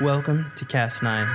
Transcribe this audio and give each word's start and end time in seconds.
Welcome 0.00 0.50
to 0.56 0.64
Cast 0.64 1.04
9. 1.04 1.28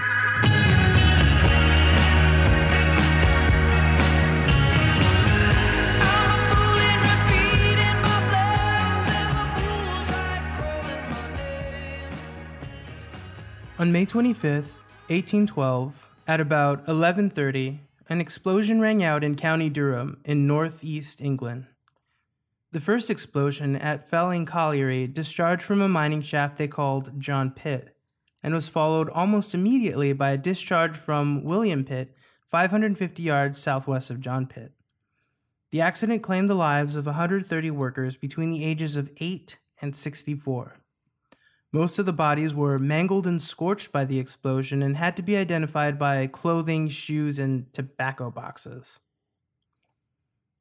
On 13.79 13.93
May 13.93 14.05
25th, 14.05 14.75
1812, 15.07 15.93
at 16.27 16.41
about 16.41 16.85
11:30, 16.85 17.79
an 18.09 18.19
explosion 18.19 18.81
rang 18.81 19.01
out 19.01 19.23
in 19.23 19.37
County 19.37 19.69
Durham 19.69 20.19
in 20.25 20.45
northeast 20.45 21.21
England. 21.21 21.67
The 22.73 22.81
first 22.81 23.09
explosion 23.09 23.77
at 23.77 24.09
Felling 24.09 24.45
Colliery 24.45 25.07
discharged 25.07 25.63
from 25.63 25.79
a 25.79 25.87
mining 25.87 26.21
shaft 26.21 26.57
they 26.57 26.67
called 26.67 27.21
John 27.21 27.51
Pit, 27.51 27.95
and 28.41 28.53
was 28.53 28.67
followed 28.67 29.09
almost 29.09 29.53
immediately 29.53 30.13
by 30.13 30.31
a 30.31 30.37
discharge 30.37 30.95
from 30.95 31.43
William 31.43 31.83
Pit, 31.83 32.15
550 32.49 33.21
yards 33.21 33.61
southwest 33.61 34.09
of 34.09 34.21
John 34.21 34.47
Pit. 34.47 34.71
The 35.71 35.81
accident 35.81 36.23
claimed 36.23 36.49
the 36.49 36.55
lives 36.55 36.95
of 36.95 37.05
130 37.05 37.71
workers 37.71 38.17
between 38.17 38.49
the 38.49 38.63
ages 38.63 38.95
of 38.95 39.11
8 39.17 39.57
and 39.81 39.95
64. 39.95 40.77
Most 41.71 41.99
of 41.99 42.07
the 42.07 42.13
bodies 42.13 42.55
were 42.55 42.79
mangled 42.79 43.27
and 43.27 43.39
scorched 43.39 43.91
by 43.91 44.03
the 44.03 44.17
explosion 44.17 44.81
and 44.81 44.97
had 44.97 45.15
to 45.17 45.21
be 45.21 45.37
identified 45.37 45.99
by 45.99 46.25
clothing, 46.25 46.89
shoes, 46.89 47.37
and 47.37 47.71
tobacco 47.73 48.31
boxes. 48.31 48.97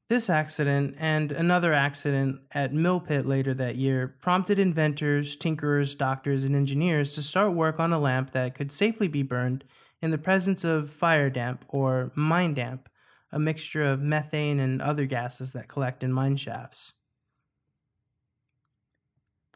This 0.08 0.30
accident 0.30 0.96
and 0.98 1.30
another 1.30 1.74
accident 1.74 2.40
at 2.52 2.72
Mill 2.72 2.98
Pit 2.98 3.26
later 3.26 3.52
that 3.52 3.76
year 3.76 4.16
prompted 4.22 4.58
inventors, 4.58 5.36
tinkerers, 5.36 5.94
doctors, 5.94 6.44
and 6.44 6.56
engineers 6.56 7.12
to 7.12 7.22
start 7.22 7.52
work 7.52 7.78
on 7.78 7.92
a 7.92 7.98
lamp 7.98 8.32
that 8.32 8.54
could 8.54 8.72
safely 8.72 9.06
be 9.06 9.22
burned 9.22 9.64
in 10.00 10.10
the 10.10 10.16
presence 10.16 10.64
of 10.64 10.90
fire 10.90 11.28
damp 11.28 11.62
or 11.68 12.10
mine 12.14 12.54
damp, 12.54 12.88
a 13.30 13.38
mixture 13.38 13.84
of 13.84 14.00
methane 14.00 14.58
and 14.58 14.80
other 14.80 15.04
gases 15.04 15.52
that 15.52 15.68
collect 15.68 16.02
in 16.02 16.10
mine 16.10 16.36
shafts. 16.36 16.94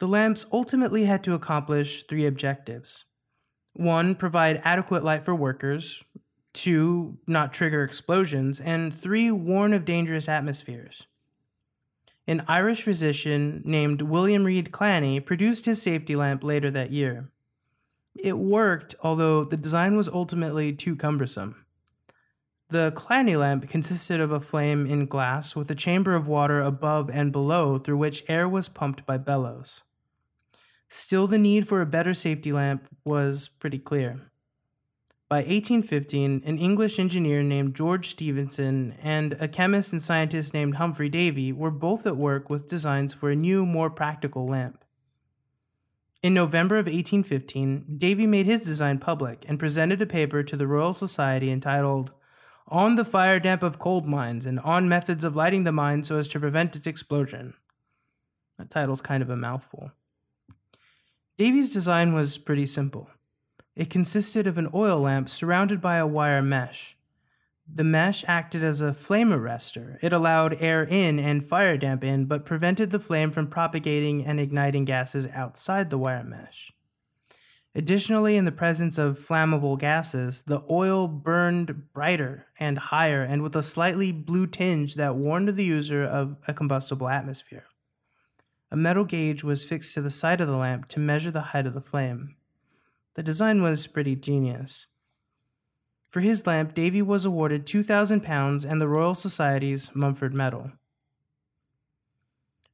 The 0.00 0.08
lamps 0.08 0.44
ultimately 0.52 1.06
had 1.06 1.24
to 1.24 1.32
accomplish 1.32 2.02
three 2.02 2.26
objectives. 2.26 3.06
One, 3.72 4.14
provide 4.14 4.60
adequate 4.64 5.02
light 5.02 5.24
for 5.24 5.34
workers. 5.34 6.02
Two, 6.52 7.18
not 7.26 7.52
trigger 7.52 7.82
explosions. 7.82 8.60
And 8.60 8.94
three, 8.94 9.30
warn 9.30 9.72
of 9.72 9.84
dangerous 9.84 10.28
atmospheres. 10.28 11.04
An 12.26 12.44
Irish 12.46 12.82
physician 12.82 13.62
named 13.64 14.02
William 14.02 14.44
Reid 14.44 14.70
Clanny 14.70 15.24
produced 15.24 15.66
his 15.66 15.82
safety 15.82 16.14
lamp 16.14 16.44
later 16.44 16.70
that 16.70 16.92
year. 16.92 17.30
It 18.14 18.38
worked, 18.38 18.94
although 19.02 19.44
the 19.44 19.56
design 19.56 19.96
was 19.96 20.08
ultimately 20.08 20.72
too 20.72 20.94
cumbersome. 20.94 21.64
The 22.70 22.92
Clanny 22.92 23.38
lamp 23.38 23.68
consisted 23.68 24.20
of 24.20 24.30
a 24.30 24.40
flame 24.40 24.86
in 24.86 25.06
glass 25.06 25.56
with 25.56 25.70
a 25.70 25.74
chamber 25.74 26.14
of 26.14 26.28
water 26.28 26.60
above 26.60 27.10
and 27.10 27.32
below 27.32 27.78
through 27.78 27.98
which 27.98 28.24
air 28.28 28.48
was 28.48 28.68
pumped 28.68 29.04
by 29.04 29.18
bellows. 29.18 29.82
Still, 30.88 31.26
the 31.26 31.38
need 31.38 31.66
for 31.66 31.80
a 31.80 31.86
better 31.86 32.14
safety 32.14 32.52
lamp 32.52 32.86
was 33.04 33.48
pretty 33.48 33.78
clear. 33.78 34.20
By 35.32 35.38
1815, 35.38 36.42
an 36.44 36.58
English 36.58 36.98
engineer 36.98 37.42
named 37.42 37.74
George 37.74 38.10
Stephenson 38.10 38.96
and 39.02 39.32
a 39.40 39.48
chemist 39.48 39.90
and 39.90 40.02
scientist 40.02 40.52
named 40.52 40.74
Humphry 40.74 41.08
Davy 41.08 41.52
were 41.52 41.70
both 41.70 42.06
at 42.06 42.18
work 42.18 42.50
with 42.50 42.68
designs 42.68 43.14
for 43.14 43.30
a 43.30 43.34
new, 43.34 43.64
more 43.64 43.88
practical 43.88 44.46
lamp. 44.46 44.84
In 46.22 46.34
November 46.34 46.76
of 46.76 46.84
1815, 46.84 47.96
Davy 47.96 48.26
made 48.26 48.44
his 48.44 48.66
design 48.66 48.98
public 48.98 49.46
and 49.48 49.58
presented 49.58 50.02
a 50.02 50.06
paper 50.06 50.42
to 50.42 50.54
the 50.54 50.66
Royal 50.66 50.92
Society 50.92 51.50
entitled 51.50 52.10
On 52.68 52.96
the 52.96 53.02
Fire 53.02 53.40
Damp 53.40 53.62
of 53.62 53.78
Coal 53.78 54.02
Mines 54.02 54.44
and 54.44 54.60
On 54.60 54.86
Methods 54.86 55.24
of 55.24 55.34
Lighting 55.34 55.64
the 55.64 55.72
Mine 55.72 56.04
so 56.04 56.18
as 56.18 56.28
to 56.28 56.40
Prevent 56.40 56.76
Its 56.76 56.86
Explosion. 56.86 57.54
That 58.58 58.68
title's 58.68 59.00
kind 59.00 59.22
of 59.22 59.30
a 59.30 59.36
mouthful. 59.38 59.92
Davy's 61.38 61.72
design 61.72 62.12
was 62.12 62.36
pretty 62.36 62.66
simple. 62.66 63.08
It 63.74 63.90
consisted 63.90 64.46
of 64.46 64.58
an 64.58 64.68
oil 64.74 65.00
lamp 65.00 65.30
surrounded 65.30 65.80
by 65.80 65.96
a 65.96 66.06
wire 66.06 66.42
mesh. 66.42 66.96
The 67.74 67.84
mesh 67.84 68.24
acted 68.28 68.62
as 68.62 68.80
a 68.80 68.92
flame 68.92 69.30
arrestor. 69.30 69.96
It 70.02 70.12
allowed 70.12 70.60
air 70.60 70.82
in 70.82 71.18
and 71.18 71.44
fire 71.44 71.78
damp 71.78 72.04
in, 72.04 72.26
but 72.26 72.44
prevented 72.44 72.90
the 72.90 72.98
flame 72.98 73.30
from 73.30 73.46
propagating 73.46 74.26
and 74.26 74.38
igniting 74.38 74.84
gases 74.84 75.26
outside 75.28 75.88
the 75.88 75.96
wire 75.96 76.24
mesh. 76.24 76.72
Additionally, 77.74 78.36
in 78.36 78.44
the 78.44 78.52
presence 78.52 78.98
of 78.98 79.18
flammable 79.18 79.78
gases, 79.78 80.42
the 80.46 80.62
oil 80.70 81.08
burned 81.08 81.90
brighter 81.94 82.46
and 82.60 82.76
higher 82.76 83.22
and 83.22 83.42
with 83.42 83.56
a 83.56 83.62
slightly 83.62 84.12
blue 84.12 84.46
tinge 84.46 84.96
that 84.96 85.16
warned 85.16 85.48
the 85.48 85.64
user 85.64 86.04
of 86.04 86.36
a 86.46 86.52
combustible 86.52 87.08
atmosphere. 87.08 87.64
A 88.70 88.76
metal 88.76 89.04
gauge 89.04 89.42
was 89.42 89.64
fixed 89.64 89.94
to 89.94 90.02
the 90.02 90.10
side 90.10 90.42
of 90.42 90.48
the 90.48 90.56
lamp 90.56 90.88
to 90.88 91.00
measure 91.00 91.30
the 91.30 91.40
height 91.40 91.66
of 91.66 91.72
the 91.72 91.80
flame. 91.80 92.36
The 93.14 93.22
design 93.22 93.62
was 93.62 93.86
pretty 93.86 94.16
genius. 94.16 94.86
For 96.10 96.20
his 96.20 96.46
lamp, 96.46 96.74
Davy 96.74 97.02
was 97.02 97.24
awarded 97.24 97.66
£2,000 97.66 98.64
and 98.64 98.80
the 98.80 98.88
Royal 98.88 99.14
Society's 99.14 99.90
Rumford 99.94 100.34
Medal. 100.34 100.72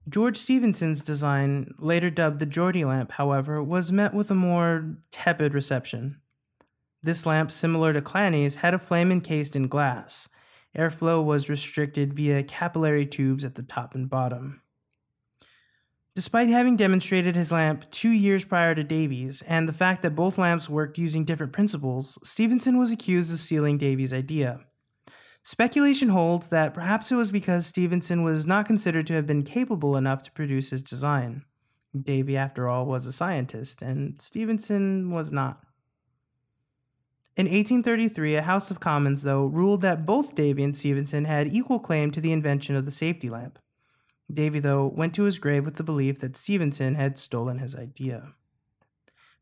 George 0.09 0.37
Stephenson's 0.37 1.03
design, 1.03 1.75
later 1.78 2.09
dubbed 2.09 2.38
the 2.38 2.47
Geordie 2.47 2.84
lamp, 2.84 3.12
however, 3.12 3.62
was 3.62 3.93
met 3.93 4.15
with 4.15 4.31
a 4.31 4.34
more 4.34 4.97
tepid 5.10 5.54
reception. 5.54 6.21
This 7.03 7.27
lamp, 7.27 7.50
similar 7.50 7.93
to 7.93 8.00
Clanny's, 8.00 8.56
had 8.56 8.75
a 8.75 8.78
flame 8.78 9.12
encased 9.12 9.54
in 9.54 9.69
glass. 9.69 10.28
Airflow 10.77 11.22
was 11.25 11.48
restricted 11.48 12.15
via 12.15 12.43
capillary 12.43 13.06
tubes 13.06 13.44
at 13.44 13.54
the 13.54 13.62
top 13.62 13.94
and 13.94 14.09
bottom. 14.09 14.62
Despite 16.18 16.48
having 16.48 16.74
demonstrated 16.74 17.36
his 17.36 17.52
lamp 17.52 17.88
two 17.92 18.10
years 18.10 18.44
prior 18.44 18.74
to 18.74 18.82
Davy's, 18.82 19.40
and 19.42 19.68
the 19.68 19.72
fact 19.72 20.02
that 20.02 20.16
both 20.16 20.36
lamps 20.36 20.68
worked 20.68 20.98
using 20.98 21.24
different 21.24 21.52
principles, 21.52 22.18
Stephenson 22.24 22.76
was 22.76 22.90
accused 22.90 23.32
of 23.32 23.38
stealing 23.38 23.78
Davy's 23.78 24.12
idea. 24.12 24.58
Speculation 25.44 26.08
holds 26.08 26.48
that 26.48 26.74
perhaps 26.74 27.12
it 27.12 27.14
was 27.14 27.30
because 27.30 27.66
Stephenson 27.66 28.24
was 28.24 28.46
not 28.46 28.66
considered 28.66 29.06
to 29.06 29.12
have 29.12 29.28
been 29.28 29.44
capable 29.44 29.96
enough 29.96 30.24
to 30.24 30.32
produce 30.32 30.70
his 30.70 30.82
design. 30.82 31.44
Davy, 31.96 32.36
after 32.36 32.68
all, 32.68 32.84
was 32.84 33.06
a 33.06 33.12
scientist, 33.12 33.80
and 33.80 34.20
Stephenson 34.20 35.12
was 35.12 35.30
not. 35.30 35.60
In 37.36 37.46
1833, 37.46 38.34
a 38.34 38.42
House 38.42 38.72
of 38.72 38.80
Commons, 38.80 39.22
though, 39.22 39.44
ruled 39.44 39.82
that 39.82 40.04
both 40.04 40.34
Davy 40.34 40.64
and 40.64 40.76
Stephenson 40.76 41.26
had 41.26 41.54
equal 41.54 41.78
claim 41.78 42.10
to 42.10 42.20
the 42.20 42.32
invention 42.32 42.74
of 42.74 42.86
the 42.86 42.90
safety 42.90 43.30
lamp. 43.30 43.60
Davy, 44.33 44.61
though, 44.61 44.87
went 44.87 45.15
to 45.15 45.22
his 45.25 45.39
grave 45.39 45.65
with 45.65 45.77
the 45.77 45.83
belief 45.83 46.21
that 46.21 46.37
Stephenson 46.37 46.94
had 46.94 47.19
stolen 47.19 47.59
his 47.59 47.75
idea. 47.75 48.34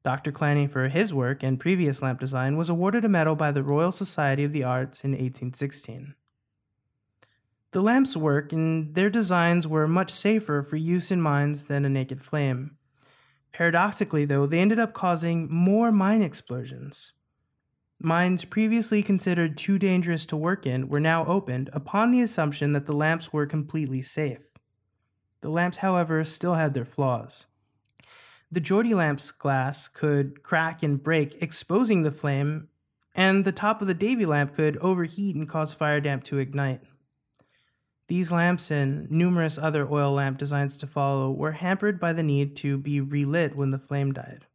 Dr. 0.05 0.31
Clanny, 0.31 0.71
for 0.71 0.89
his 0.89 1.13
work 1.13 1.43
and 1.43 1.59
previous 1.59 2.01
lamp 2.01 2.21
design, 2.21 2.57
was 2.57 2.69
awarded 2.69 3.05
a 3.05 3.09
medal 3.09 3.35
by 3.35 3.51
the 3.51 3.65
Royal 3.65 3.91
Society 3.91 4.45
of 4.45 4.53
the 4.53 4.63
Arts 4.63 5.03
in 5.03 5.11
1816. 5.11 6.15
The 7.73 7.83
lamps' 7.83 8.17
work 8.17 8.53
and 8.53 8.95
their 8.95 9.11
designs 9.11 9.67
were 9.67 9.89
much 9.89 10.13
safer 10.13 10.63
for 10.63 10.77
use 10.77 11.11
in 11.11 11.21
mines 11.21 11.65
than 11.65 11.85
a 11.85 11.89
naked 11.89 12.23
flame. 12.23 12.77
Paradoxically, 13.53 14.25
though, 14.25 14.47
they 14.47 14.61
ended 14.61 14.79
up 14.79 14.95
causing 14.95 15.53
more 15.53 15.91
mine 15.91 16.23
explosions. 16.23 17.13
Mines 17.99 18.45
previously 18.45 19.03
considered 19.03 19.57
too 19.57 19.79
dangerous 19.79 20.25
to 20.27 20.37
work 20.37 20.67
in 20.67 20.89
were 20.89 21.01
now 21.01 21.25
opened 21.27 21.71
upon 21.73 22.11
the 22.11 22.21
assumption 22.21 22.73
that 22.75 22.87
the 22.87 22.93
lamps 22.93 23.33
were 23.33 23.47
completely 23.47 24.03
safe. 24.03 24.56
The 25.41 25.49
lamps, 25.49 25.79
however, 25.79 26.25
still 26.25 26.55
had 26.55 26.75
their 26.75 26.85
flaws. 26.85 27.47
The 28.51 28.61
Geordie 28.61 28.95
lamp's 28.95 29.31
glass 29.31 29.89
could 29.89 30.43
crack 30.43 30.83
and 30.83 31.03
break, 31.03 31.43
exposing 31.43 32.03
the 32.03 32.13
flame, 32.13 32.69
and 33.15 33.45
the 33.45 33.53
top 33.53 33.81
of 33.81 33.89
the 33.89 33.95
Davy 33.95 34.27
lamp 34.27 34.55
could 34.55 34.77
overheat 34.79 35.35
and 35.35 35.49
cause 35.49 35.73
fire 35.73 36.01
damp 36.01 36.25
to 36.25 36.39
ignite. 36.39 36.81
These 38.09 38.31
lamps 38.31 38.71
and 38.71 39.11
numerous 39.11 39.59
other 39.59 39.91
oil 39.91 40.13
lamp 40.13 40.39
designs 40.39 40.77
to 40.77 40.87
follow 40.87 41.33
were 41.33 41.53
hampered 41.53 41.99
by 41.99 42.13
the 42.13 42.23
need 42.23 42.55
to 42.57 42.79
be 42.79 43.01
relit 43.01 43.57
when 43.57 43.73
the 43.73 43.79
flame 43.79 44.13
died. 44.13 44.47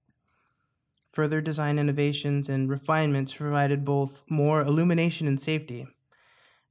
Further 1.10 1.42
design 1.42 1.78
innovations 1.78 2.48
and 2.48 2.70
refinements 2.70 3.34
provided 3.34 3.84
both 3.84 4.24
more 4.30 4.62
illumination 4.62 5.28
and 5.28 5.42
safety. 5.42 5.88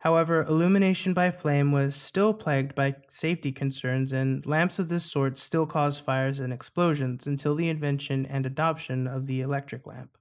However, 0.01 0.43
illumination 0.43 1.13
by 1.13 1.31
flame 1.31 1.73
was 1.73 1.95
still 1.95 2.33
plagued 2.33 2.75
by 2.75 2.97
safety 3.09 3.53
concerns, 3.53 4.13
and 4.13 4.45
lamps 4.47 4.79
of 4.79 4.89
this 4.89 5.05
sort 5.05 5.37
still 5.37 5.67
caused 5.67 6.03
fires 6.03 6.41
and 6.41 6.53
explosions 6.53 7.27
until 7.27 7.55
the 7.55 7.69
invention 7.69 8.25
and 8.25 8.47
adoption 8.47 9.07
of 9.07 9.27
the 9.27 9.43
electric 9.43 9.87
lamp. 9.87 10.17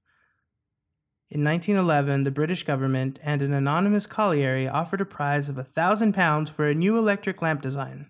In 1.31 1.43
1911, 1.45 2.23
the 2.23 2.31
British 2.31 2.63
government 2.63 3.19
and 3.23 3.41
an 3.41 3.53
anonymous 3.53 4.05
colliery 4.05 4.67
offered 4.67 4.99
a 4.99 5.05
prize 5.05 5.47
of 5.47 5.57
a 5.57 5.63
thousand 5.63 6.13
pounds 6.13 6.49
for 6.49 6.67
a 6.67 6.75
new 6.75 6.97
electric 6.97 7.41
lamp 7.41 7.61
design. 7.61 8.07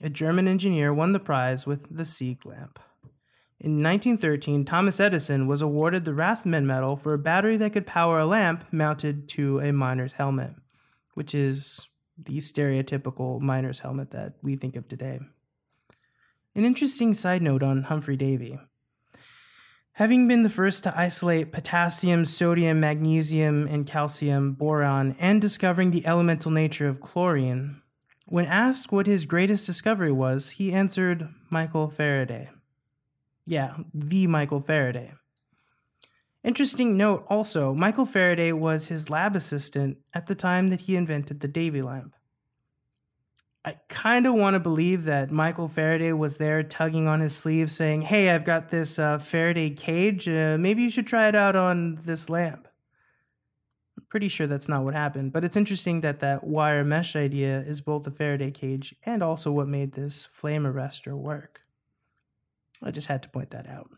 A 0.00 0.08
German 0.08 0.46
engineer 0.46 0.94
won 0.94 1.12
the 1.12 1.18
prize 1.18 1.66
with 1.66 1.86
the 1.90 2.04
Sieg 2.04 2.46
lamp. 2.46 2.78
In 3.58 3.82
1913, 3.82 4.64
Thomas 4.64 5.00
Edison 5.00 5.46
was 5.46 5.62
awarded 5.62 6.04
the 6.04 6.12
Rathenau 6.12 6.62
Medal 6.62 6.96
for 6.96 7.14
a 7.14 7.18
battery 7.18 7.56
that 7.56 7.72
could 7.72 7.86
power 7.86 8.18
a 8.18 8.26
lamp 8.26 8.64
mounted 8.70 9.28
to 9.30 9.58
a 9.60 9.72
miner's 9.72 10.14
helmet, 10.14 10.52
which 11.14 11.34
is 11.34 11.88
the 12.16 12.38
stereotypical 12.38 13.40
miner's 13.40 13.80
helmet 13.80 14.10
that 14.10 14.34
we 14.42 14.56
think 14.56 14.76
of 14.76 14.88
today. 14.88 15.20
An 16.54 16.64
interesting 16.64 17.14
side 17.14 17.42
note 17.42 17.62
on 17.62 17.84
Humphry 17.84 18.16
Davy. 18.16 18.58
Having 19.96 20.28
been 20.28 20.42
the 20.42 20.50
first 20.50 20.84
to 20.84 20.98
isolate 20.98 21.52
potassium, 21.52 22.24
sodium, 22.24 22.80
magnesium, 22.80 23.66
and 23.66 23.86
calcium, 23.86 24.52
boron, 24.52 25.16
and 25.18 25.40
discovering 25.40 25.90
the 25.90 26.06
elemental 26.06 26.50
nature 26.50 26.88
of 26.88 27.00
chlorine, 27.00 27.82
when 28.26 28.46
asked 28.46 28.90
what 28.90 29.06
his 29.06 29.26
greatest 29.26 29.66
discovery 29.66 30.12
was, 30.12 30.50
he 30.50 30.72
answered 30.72 31.28
Michael 31.50 31.90
Faraday. 31.90 32.48
Yeah, 33.44 33.76
the 33.92 34.26
Michael 34.26 34.60
Faraday. 34.60 35.12
Interesting 36.44 36.96
note 36.96 37.24
also 37.28 37.72
Michael 37.72 38.06
Faraday 38.06 38.52
was 38.52 38.88
his 38.88 39.08
lab 39.08 39.36
assistant 39.36 39.98
at 40.12 40.26
the 40.26 40.34
time 40.34 40.68
that 40.68 40.82
he 40.82 40.96
invented 40.96 41.40
the 41.40 41.48
Davy 41.48 41.82
lamp. 41.82 42.16
I 43.64 43.76
kind 43.88 44.26
of 44.26 44.34
want 44.34 44.54
to 44.54 44.60
believe 44.60 45.04
that 45.04 45.30
Michael 45.30 45.68
Faraday 45.68 46.12
was 46.12 46.38
there 46.38 46.64
tugging 46.64 47.06
on 47.06 47.20
his 47.20 47.36
sleeve 47.36 47.70
saying, 47.70 48.02
Hey, 48.02 48.30
I've 48.30 48.44
got 48.44 48.70
this 48.70 48.98
uh, 48.98 49.18
Faraday 49.18 49.70
cage. 49.70 50.28
Uh, 50.28 50.56
maybe 50.58 50.82
you 50.82 50.90
should 50.90 51.06
try 51.06 51.28
it 51.28 51.36
out 51.36 51.54
on 51.54 52.00
this 52.04 52.28
lamp. 52.28 52.66
I'm 53.96 54.04
pretty 54.08 54.26
sure 54.26 54.48
that's 54.48 54.68
not 54.68 54.82
what 54.82 54.94
happened, 54.94 55.32
but 55.32 55.44
it's 55.44 55.56
interesting 55.56 56.00
that 56.00 56.18
that 56.20 56.42
wire 56.42 56.82
mesh 56.82 57.14
idea 57.14 57.60
is 57.60 57.80
both 57.80 58.02
the 58.02 58.10
Faraday 58.10 58.50
cage 58.50 58.96
and 59.06 59.22
also 59.22 59.52
what 59.52 59.68
made 59.68 59.92
this 59.92 60.26
flame 60.32 60.64
arrestor 60.64 61.16
work. 61.16 61.60
I 62.82 62.90
just 62.90 63.06
had 63.06 63.22
to 63.22 63.28
point 63.28 63.50
that 63.50 63.68
out. 63.68 63.90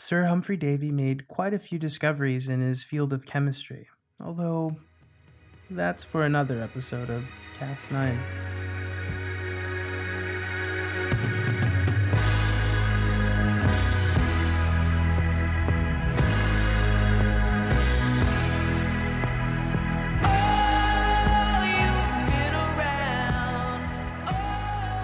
Sir 0.00 0.24
Humphry 0.24 0.56
Davy 0.56 0.90
made 0.90 1.28
quite 1.28 1.52
a 1.52 1.58
few 1.58 1.78
discoveries 1.78 2.48
in 2.48 2.62
his 2.62 2.82
field 2.82 3.12
of 3.12 3.26
chemistry, 3.26 3.86
although 4.18 4.76
that's 5.68 6.04
for 6.04 6.24
another 6.24 6.62
episode 6.62 7.10
of 7.10 7.26
Cast 7.58 7.90
9. 7.90 8.18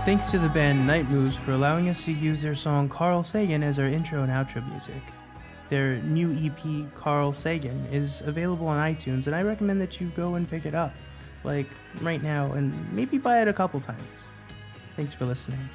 Thanks 0.07 0.31
to 0.31 0.39
the 0.39 0.49
band 0.49 0.87
Night 0.87 1.11
Moves 1.11 1.35
for 1.35 1.51
allowing 1.51 1.89
us 1.89 2.05
to 2.05 2.13
use 2.13 2.41
their 2.41 2.55
song 2.55 2.89
Carl 2.89 3.25
Sagan 3.25 3.65
as 3.65 3.77
our 3.81 3.87
intro 3.87 4.23
and 4.23 4.31
outro 4.31 4.65
music. 4.71 5.03
Their 5.69 5.97
new 5.97 6.33
EP, 6.33 6.95
Carl 6.95 7.33
Sagan, 7.33 7.87
is 7.91 8.21
available 8.21 8.69
on 8.69 8.79
iTunes, 8.79 9.27
and 9.27 9.35
I 9.35 9.43
recommend 9.43 9.81
that 9.81 10.01
you 10.01 10.11
go 10.11 10.37
and 10.37 10.49
pick 10.49 10.65
it 10.65 10.77
up, 10.77 10.95
like 11.43 11.67
right 12.03 12.23
now, 12.23 12.53
and 12.53 12.93
maybe 12.93 13.19
buy 13.19 13.43
it 13.43 13.49
a 13.49 13.53
couple 13.53 13.81
times. 13.81 14.01
Thanks 14.95 15.13
for 15.13 15.27
listening. 15.27 15.69